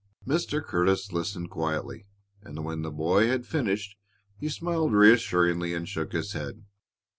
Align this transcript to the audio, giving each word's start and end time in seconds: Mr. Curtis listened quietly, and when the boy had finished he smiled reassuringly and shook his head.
Mr. 0.25 0.65
Curtis 0.65 1.11
listened 1.11 1.51
quietly, 1.51 2.07
and 2.41 2.65
when 2.65 2.81
the 2.81 2.89
boy 2.89 3.27
had 3.27 3.45
finished 3.45 3.95
he 4.35 4.49
smiled 4.49 4.93
reassuringly 4.93 5.75
and 5.75 5.87
shook 5.87 6.11
his 6.13 6.33
head. 6.33 6.65